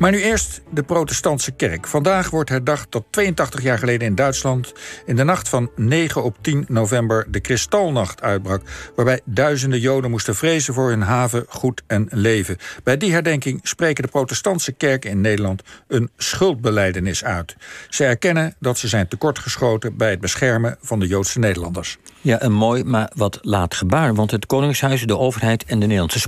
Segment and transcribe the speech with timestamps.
[0.00, 1.86] Maar nu eerst de protestantse kerk.
[1.86, 4.72] Vandaag wordt herdacht dat 82 jaar geleden in Duitsland...
[5.06, 8.62] in de nacht van 9 op 10 november de Kristalnacht uitbrak...
[8.96, 12.56] waarbij duizenden Joden moesten vrezen voor hun haven, goed en leven.
[12.82, 15.62] Bij die herdenking spreken de protestantse kerken in Nederland...
[15.88, 17.56] een schuldbeleidenis uit.
[17.88, 19.96] Ze erkennen dat ze zijn tekortgeschoten...
[19.96, 21.98] bij het beschermen van de Joodse Nederlanders.
[22.20, 24.14] Ja, een mooi, maar wat laat gebaar.
[24.14, 26.20] Want het Koningshuis, de overheid en de Nederlandse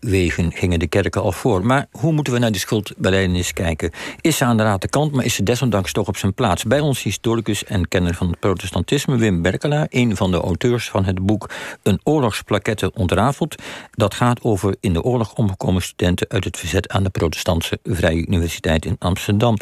[0.00, 1.66] spoorwegen gingen de kerken al voor.
[1.66, 3.90] Maar hoe moeten we naar die schuldbeleidenis kijken?
[4.20, 6.64] Is ze aan de raad de kant, maar is ze desondanks toch op zijn plaats?
[6.64, 11.04] Bij ons historicus en kenner van het protestantisme, Wim Berkelaar, een van de auteurs van
[11.04, 11.50] het boek
[11.82, 13.54] Een oorlogsplakette ontrafeld.
[13.90, 18.26] Dat gaat over in de oorlog omgekomen studenten uit het verzet aan de Protestantse Vrije
[18.26, 19.56] Universiteit in Amsterdam.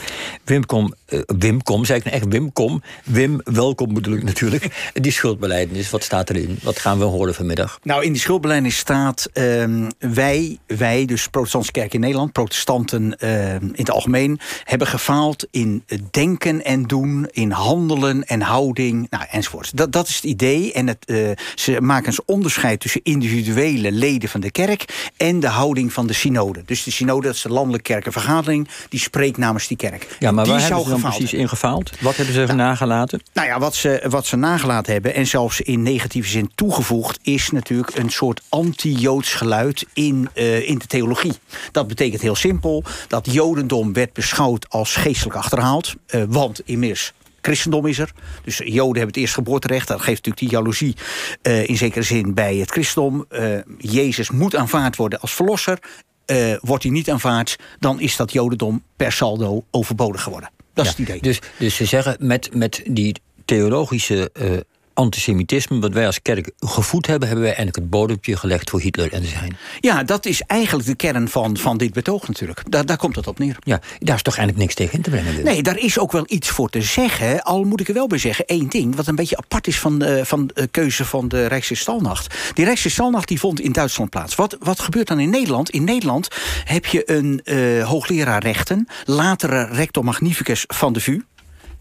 [0.44, 2.82] Wim Kom, uh, Wim Kom, zei ik nou echt Wim Kom.
[3.04, 4.90] Wim, welkom bedoel ik natuurlijk.
[5.06, 6.58] Die schuldbeleidenis, wat staat erin?
[6.62, 7.78] Wat gaan we horen vanmiddag?
[7.82, 10.25] Nou, in die schuldbeleidenis staat uh, wij,
[10.66, 16.64] wij, dus protestantse kerk in Nederland, protestanten uh, in het algemeen, hebben gefaald in denken
[16.64, 19.76] en doen, in handelen en houding, nou, enzovoort.
[19.76, 20.72] Dat, dat is het idee.
[20.72, 25.48] En het, uh, ze maken een onderscheid tussen individuele leden van de kerk en de
[25.48, 26.62] houding van de synode.
[26.66, 30.16] Dus de synode, dat is de landelijke kerkenvergadering, die spreekt namens die kerk.
[30.18, 31.90] Ja, maar die waar hebben ze dan precies in gefaald?
[32.00, 33.22] Wat hebben ze nou, nagelaten?
[33.32, 37.50] Nou ja, wat ze, wat ze nagelaten hebben, en zelfs in negatieve zin toegevoegd, is
[37.50, 41.32] natuurlijk een soort anti-Joods geluid in, uh, in de theologie.
[41.72, 45.94] Dat betekent heel simpel dat Jodendom werd beschouwd als geestelijk achterhaald.
[46.10, 47.12] Uh, want immers
[47.46, 48.12] christendom is er.
[48.44, 49.88] Dus Joden hebben het eerst geboorterecht.
[49.88, 50.96] Dat geeft natuurlijk die jaloezie
[51.42, 53.24] uh, in zekere zin bij het christendom.
[53.30, 55.78] Uh, Jezus moet aanvaard worden als verlosser.
[56.26, 60.50] Uh, wordt hij niet aanvaard, dan is dat Jodendom per saldo overbodig geworden.
[60.74, 61.20] Dat ja, is het idee.
[61.20, 64.30] Dus, dus ze zeggen met, met die theologische
[64.96, 69.12] antisemitisme, wat wij als kerk gevoed hebben, hebben wij eigenlijk het bodempje gelegd voor Hitler
[69.12, 69.56] en zijn.
[69.80, 72.62] Ja, dat is eigenlijk de kern van, van dit betoog natuurlijk.
[72.68, 73.56] Daar, daar komt het op neer.
[73.60, 75.34] Ja, daar is toch eigenlijk niks tegen in te brengen.
[75.34, 75.44] Dus.
[75.44, 77.42] Nee, daar is ook wel iets voor te zeggen.
[77.42, 79.98] Al moet ik er wel bij zeggen, één ding, wat een beetje apart is van
[79.98, 82.34] de, van de keuze van de Rijkskristalnacht.
[82.54, 84.34] Die Rijkskristalnacht die vond in Duitsland plaats.
[84.34, 85.70] Wat, wat gebeurt dan in Nederland?
[85.70, 86.28] In Nederland
[86.64, 91.22] heb je een uh, hoogleraar rechten, latere rector magnificus van de VU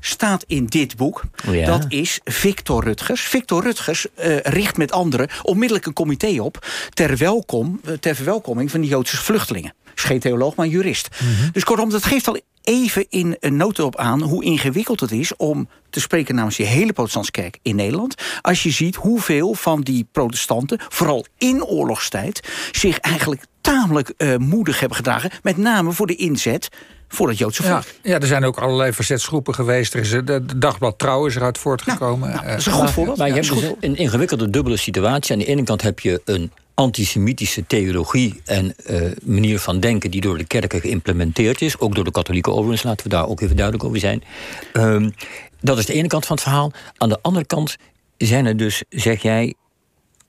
[0.05, 1.23] staat in dit boek.
[1.47, 1.65] Oh ja.
[1.65, 3.21] Dat is Victor Rutgers.
[3.21, 6.67] Victor Rutgers uh, richt met anderen onmiddellijk een comité op...
[6.93, 9.73] ter, welkom, ter verwelkoming van die Joodse vluchtelingen.
[9.95, 11.09] Is geen theoloog, maar een jurist.
[11.21, 11.49] Mm -hmm.
[11.51, 15.69] Dus kortom, dat geeft al even in een notendop aan hoe ingewikkeld het is om
[15.89, 18.15] te spreken namens die hele protestantse kerk in Nederland.
[18.41, 24.79] Als je ziet hoeveel van die protestanten, vooral in oorlogstijd, zich eigenlijk tamelijk uh, moedig
[24.79, 25.31] hebben gedragen.
[25.43, 26.69] Met name voor de inzet
[27.07, 27.83] voor het Joodse volk.
[27.83, 29.93] Ja, ja, er zijn ook allerlei verzetsgroepen geweest.
[29.93, 32.29] Er is de dagblad Trouw is eruit voortgekomen.
[32.29, 33.17] Nou, nou, dat is een goed voorbeeld.
[33.17, 35.33] Maar je ja, hebt dus een ingewikkelde dubbele situatie.
[35.33, 40.21] Aan de ene kant heb je een antisemitische theologie en uh, manier van denken die
[40.21, 43.55] door de kerken geïmplementeerd is, ook door de katholieken overigens, laten we daar ook even
[43.55, 44.23] duidelijk over zijn.
[44.73, 45.13] Um,
[45.61, 46.71] dat is de ene kant van het verhaal.
[46.97, 47.75] Aan de andere kant
[48.17, 49.53] zijn er dus, zeg jij,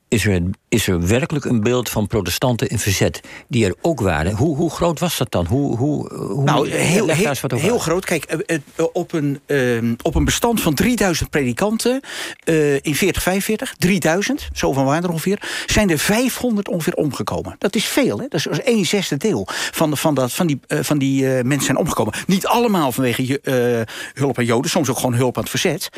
[0.08, 4.32] is er, is er werkelijk een beeld van protestanten in verzet die er ook waren.
[4.32, 5.46] Hoe, hoe groot was dat dan?
[5.46, 8.04] Hoe, hoe, hoe nou, heel, heel, heel groot.
[8.04, 8.44] Kijk,
[8.92, 12.00] op een, uh, op een bestand van 3000 predikanten
[12.44, 17.56] uh, in 40, 45, 3000, zo van waren er ongeveer, zijn er 500 ongeveer omgekomen.
[17.58, 18.26] Dat is veel, hè?
[18.28, 21.76] dat is een zesde deel van, van, dat, van die, uh, van die mensen zijn
[21.76, 22.14] omgekomen.
[22.26, 23.40] Niet allemaal vanwege
[24.14, 25.88] hulp aan Joden, soms ook gewoon hulp aan het verzet.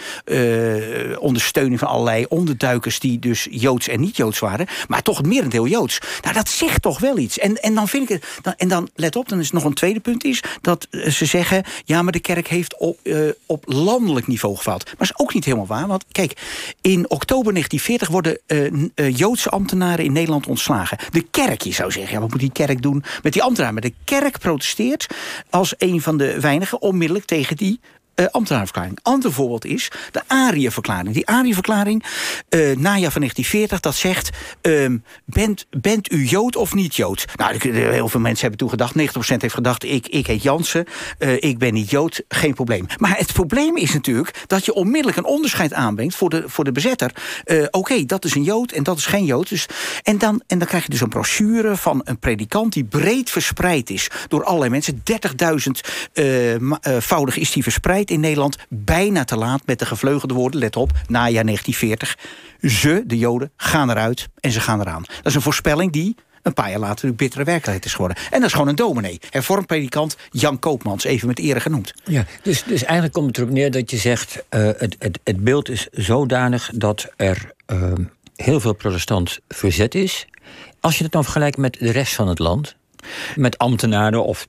[1.18, 5.98] ondersteuning van allerlei onderduikers die dus Joods en niet-Joods waren, maar toch het merendeel Joods.
[6.22, 7.38] Nou, dat zegt toch wel iets.
[7.38, 8.25] En, en dan vind ik het.
[8.42, 11.64] Dan, en dan let op, dan is nog een tweede punt is dat ze zeggen:
[11.84, 14.84] ja, maar de kerk heeft op, uh, op landelijk niveau gefaald.
[14.84, 15.86] Maar dat is ook niet helemaal waar.
[15.86, 16.32] Want kijk,
[16.81, 18.38] in oktober 1940 worden
[18.94, 20.98] uh, Joodse ambtenaren in Nederland ontslagen.
[21.10, 23.75] De kerk, je zou zeggen, ja, wat moet die kerk doen met die ambtenaren?
[23.75, 25.06] Maar de kerk protesteert
[25.50, 27.80] als een van de weinigen onmiddellijk tegen die
[28.20, 28.98] uh, ambtenarenverklaring.
[29.02, 31.14] Ander voorbeeld is de Arië-verklaring.
[31.14, 34.30] Die Arië-verklaring, uh, najaar van 1940, dat zegt...
[34.62, 37.24] Um, bent, bent u Jood of niet Jood?
[37.36, 38.98] Nou, heel veel mensen hebben toen gedacht...
[38.98, 39.00] 90%
[39.36, 40.86] heeft gedacht, ik, ik heet Jansen,
[41.18, 42.86] uh, ik ben niet Jood, geen probleem.
[42.97, 46.14] Maar het probleem is natuurlijk dat je onmiddellijk een onderscheid aanbrengt...
[46.14, 47.12] voor de, voor de bezetter.
[47.71, 49.48] Oké, dat is een Jood en dat is geen Jood.
[49.48, 49.66] Dus,
[50.03, 52.72] en, dan, en dan krijg je dus een brochure van een predikant...
[52.72, 55.03] die breed verspreid is door allerlei mensen.
[55.12, 60.91] 30.000-voudig is die verspreid in Nederland bijna te laat met de gevleugelde woorden, let op,
[61.07, 62.19] najaar 1940.
[62.60, 65.03] Ze, de Joden, gaan eruit en ze gaan eraan.
[65.03, 68.16] Dat is een voorspelling die een paar jaar later een bittere werkelijkheid is geworden.
[68.16, 69.21] En dat is gewoon een dominee.
[69.31, 71.95] Hervormd predikant Jan Koopmans, even met ere genoemd.
[72.05, 74.45] Ja, dus, dus eigenlijk komt het erop neer dat je zegt...
[74.51, 77.93] Uh, het, het, het beeld is zodanig dat er uh,
[78.37, 80.27] heel veel protestant verzet is.
[80.81, 82.77] Als je het dan vergelijkt met de rest van het land...
[83.37, 84.47] met ambtenaren of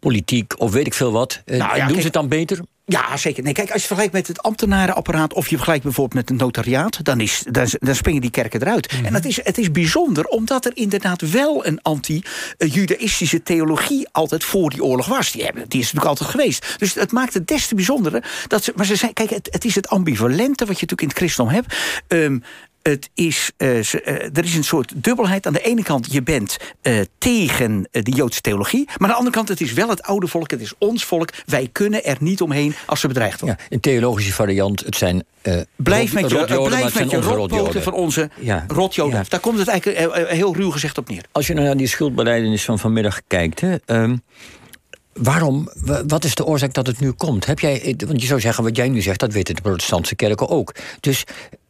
[0.00, 1.42] politiek of weet ik veel wat.
[1.46, 2.60] Uh, nou, doen ze het dan beter?
[2.92, 3.42] Ja, zeker.
[3.42, 5.32] Nee, kijk, als je vergelijkt met het ambtenarenapparaat...
[5.32, 7.04] of je vergelijkt bijvoorbeeld met een notariaat...
[7.04, 8.92] dan, is, dan, dan springen die kerken eruit.
[8.92, 9.04] Mhm.
[9.04, 14.08] En dat is, het is bijzonder, omdat er inderdaad wel een anti-judaïstische theologie...
[14.12, 15.32] altijd voor die oorlog was.
[15.32, 16.74] Die, hebben, die is natuurlijk altijd geweest.
[16.78, 18.22] Dus het maakt het des te bijzondere.
[18.46, 21.08] Dat ze, maar ze zijn, kijk, het, het is het ambivalente wat je natuurlijk in
[21.08, 21.76] het christendom hebt.
[22.08, 22.42] Um,
[22.82, 23.76] het is, uh,
[24.36, 25.46] er is een soort dubbelheid.
[25.46, 28.84] Aan de ene kant, je bent uh, tegen de Joodse theologie.
[28.86, 30.50] Maar aan de andere kant, het is wel het oude volk.
[30.50, 31.30] Het is ons volk.
[31.46, 33.58] Wij kunnen er niet omheen als ze bedreigd worden.
[33.60, 35.24] Ja, een theologische variant, het zijn
[35.76, 38.64] Blijf met je, blijf met je rotpoten van onze ja.
[38.68, 39.24] rotjoden.
[39.28, 41.24] Daar komt het eigenlijk heel ruw gezegd op neer.
[41.32, 43.60] Als je nou naar die schuldbeleidenis van vanmiddag kijkt...
[43.60, 44.22] Hè, um,
[45.12, 45.68] Waarom?
[46.06, 47.46] Wat is de oorzaak dat het nu komt?
[47.46, 50.48] Heb jij, want je zou zeggen, wat jij nu zegt, dat weten de protestantse kerken
[50.48, 50.74] ook.
[51.00, 51.24] Dus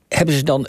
[0.09, 0.69] hebben ze dan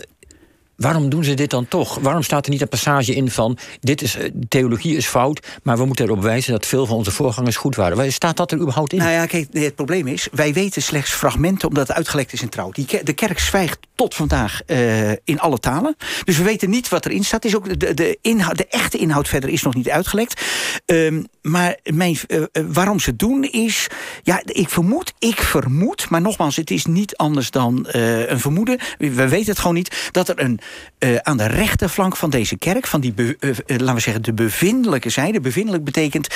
[0.76, 1.98] Waarom doen ze dit dan toch?
[2.02, 3.58] Waarom staat er niet een passage in van...
[3.80, 6.52] dit is, eh, theologie is fout, maar we moeten erop wijzen...
[6.52, 8.14] dat veel van onze voorgangers goed waren?
[8.14, 9.00] Staat dat er überhaupt in?
[9.00, 10.28] Nou ja, kijk, het probleem is...
[10.32, 12.72] wij weten slechts fragmenten omdat het uitgelekt is in trouw.
[12.72, 15.96] Die, de kerk zwijgt tot vandaag uh, in alle talen.
[16.24, 17.46] Dus we weten niet wat erin staat.
[17.46, 18.18] Is ook de, de,
[18.54, 20.42] de echte inhoud verder is nog niet uitgelekt.
[20.86, 23.88] Um, maar mijn, uh, waarom ze doen is...
[24.24, 26.10] ja, ik vermoed, ik vermoed...
[26.10, 28.80] maar nogmaals, het is niet anders dan een vermoeden.
[28.98, 30.10] We weten het gewoon niet.
[30.12, 30.60] Dat er een
[31.00, 35.10] uh, aan de rechterflank van deze kerk, van die, uh, laten we zeggen, de bevindelijke
[35.10, 35.40] zijde.
[35.40, 36.28] Bevindelijk betekent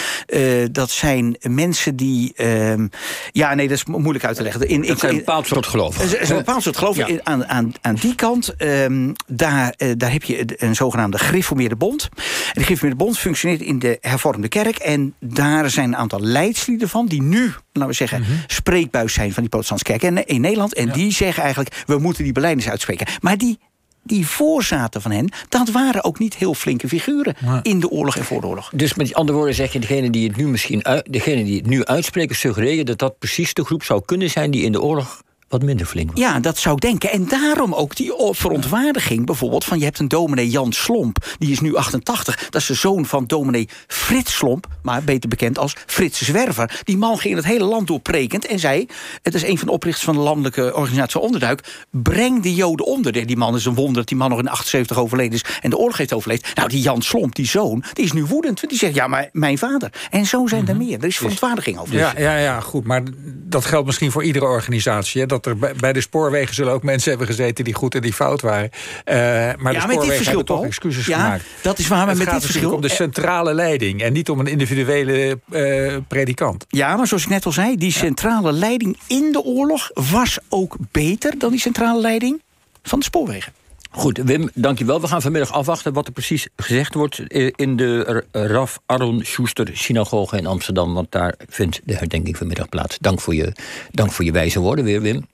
[0.72, 2.34] dat zijn mensen die.
[2.36, 2.88] Ehm,
[3.32, 4.68] ja, nee, dat is moeilijk uit te leggen.
[4.68, 6.14] In, dat zijn een bepaald soort geloof.
[6.30, 6.96] Een bepaald soort geloof.
[6.96, 7.08] Ja.
[7.24, 12.10] Aan, aan, aan die kant, um, daar, daar heb je een zogenaamde gereformeerde bond.
[12.14, 14.78] En de gereformeerde bond functioneert in de hervormde kerk.
[14.78, 18.44] En daar zijn een aantal leidslieden van, die nu, laten we zeggen, mm -hmm.
[18.48, 20.74] spreekbuis zijn van die protestantse kerk in, in Nederland.
[20.74, 20.94] En ja.
[20.94, 23.08] die zeggen eigenlijk, we moeten die beleidens uitspreken.
[23.22, 23.60] Maar die
[24.08, 28.24] die voorzaten van hen, dat waren ook niet heel flinke figuren in de oorlog en
[28.24, 28.72] voor de oorlog.
[28.74, 31.86] Dus met andere woorden zeg je, degene die het nu misschien degene die het nu
[31.86, 35.64] uitspreken, suggereren dat dat precies de groep zou kunnen zijn die in de oorlog wat
[35.64, 36.20] minder flink was.
[36.20, 37.12] Ja, dat zou ik denken.
[37.12, 39.80] En daarom ook die verontwaardiging bijvoorbeeld van...
[39.80, 42.50] je hebt een dominee Jan Slomp, die is nu 88.
[42.50, 46.82] Dat is de zoon van dominee Frits Slomp, maar beter bekend als Frits Zwerver.
[46.84, 48.88] Die man ging het hele land doorprekend en zei...
[49.22, 51.86] het is een van de oprichters van de landelijke organisatie Onderduik...
[51.92, 53.26] breng de Joden onder.
[53.28, 55.46] Die man is een wonder dat die man nog in 78 overleden is...
[55.62, 56.56] en de oorlog heeft overleefd.
[56.56, 58.70] Nou, die Jan Slomp, die zoon, die is nu woedend.
[58.70, 59.92] Die zegt, ja, maar mijn vader.
[60.10, 60.86] En zo zijn er mhm.
[60.86, 61.00] meer.
[61.00, 61.96] Er is verontwaardiging over.
[61.96, 62.86] Ja, ja, ja, goed.
[62.86, 65.22] Maar dat geldt misschien voor iedere organisatie.
[65.22, 65.28] Hè?
[65.28, 67.64] Dat er bij de spoorwegen zullen ook mensen hebben gezeten...
[67.64, 68.70] die goed en die fout waren.
[68.74, 69.16] Uh,
[69.58, 71.44] maar ja, de spoorwegen hebben toch excuses ja, gemaakt.
[71.62, 72.74] dat is waar, maar met dit verschil...
[72.74, 74.02] om de centrale leiding...
[74.02, 76.66] en niet om een individuele uh, predikant.
[76.70, 77.76] Ja, maar zoals ik net al zei...
[77.76, 81.38] die centrale leiding in de oorlog was ook beter...
[81.38, 82.42] dan die centrale leiding
[82.84, 83.54] van de spoorwegen.
[83.98, 85.02] Goed, Wim, dankjewel.
[85.02, 87.20] We gaan vanmiddag afwachten wat er precies gezegd wordt
[87.56, 90.94] in de Raf Aron Schuster synagoge in Amsterdam.
[90.94, 92.98] Want daar vindt de herdenking vanmiddag plaats.
[92.98, 93.52] Dank voor je,
[93.92, 95.26] dank voor je wijze woorden weer, Wim.